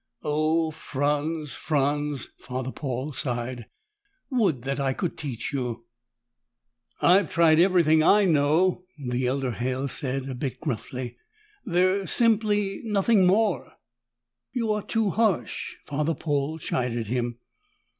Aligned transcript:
"Oh, 0.23 0.71
Franz, 0.71 1.53
Franz," 1.53 2.25
Father 2.39 2.71
Paul 2.71 3.13
sighed. 3.13 3.67
"Would 4.31 4.63
that 4.63 4.79
I 4.79 4.93
could 4.93 5.15
teach 5.15 5.53
you!" 5.53 5.85
"I've 7.03 7.29
tried 7.29 7.59
everything 7.59 8.01
I 8.01 8.25
know," 8.25 8.85
the 8.97 9.27
elder 9.27 9.51
Halle 9.51 9.87
said, 9.87 10.27
a 10.27 10.33
bit 10.33 10.59
gruffly. 10.59 11.17
"There 11.65 12.07
simply 12.07 12.77
is 12.77 12.85
nothing 12.91 13.27
more." 13.27 13.73
"You 14.51 14.71
are 14.73 14.81
too 14.81 15.11
harsh," 15.11 15.75
Father 15.85 16.15
Paul 16.15 16.57
chided 16.57 17.05
him. 17.05 17.37